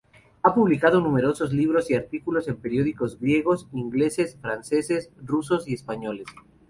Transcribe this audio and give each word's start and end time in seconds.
Ha 0.41 0.55
publicado 0.55 0.99
numerosos 0.99 1.53
libros 1.53 1.91
y 1.91 1.93
artículos 1.93 2.47
en 2.47 2.55
periódicos 2.57 3.19
griegos, 3.19 3.67
ingleses, 3.71 4.35
franceses, 4.41 5.11
rusos 5.23 5.67
y 5.67 5.75
españoles. 5.75 6.25